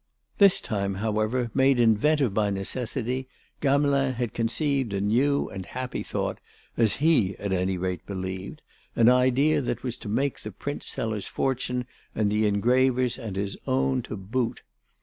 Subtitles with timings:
[0.39, 3.27] This time, however, made inventive by necessity,
[3.61, 6.39] Gamelin had conceived a new and happy thought,
[6.75, 8.63] as he at any rate believed,
[8.95, 11.85] an idea that was to make the print seller's fortune,
[12.15, 14.63] and the engraver's and his own to boot.